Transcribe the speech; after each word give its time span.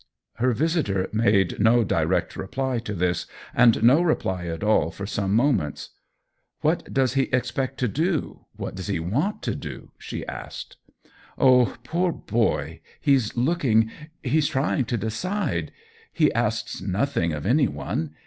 Her 0.37 0.51
visitor 0.51 1.07
made 1.13 1.59
no 1.59 1.83
direct 1.83 2.35
reply 2.35 2.79
to 2.79 2.95
this, 2.95 3.27
and 3.53 3.83
no 3.83 4.01
reply 4.01 4.47
at 4.47 4.63
all 4.63 4.89
for 4.89 5.05
some 5.05 5.31
moments." 5.35 5.91
What 6.61 6.91
does 6.91 7.13
he 7.13 7.25
expect 7.31 7.77
to 7.81 7.87
do— 7.87 8.39
what 8.57 8.73
does 8.73 8.87
he 8.87 8.99
want 8.99 9.43
to 9.43 9.53
do?" 9.53 9.91
she 9.99 10.25
asked. 10.25 10.77
22 11.03 11.03
THE 11.03 11.11
WHEEL 11.45 11.61
OF 11.61 11.67
TIME" 11.67 11.73
Oh, 11.81 11.81
poor 11.83 12.11
boy, 12.13 12.81
he's 12.99 13.37
looking— 13.37 13.91
he's 14.23 14.47
trying 14.47 14.85
to 14.85 14.97
decide. 14.97 15.71
He 16.11 16.33
asks 16.33 16.81
nothing 16.81 17.31
of 17.31 17.45
any 17.45 17.67
one. 17.67 18.15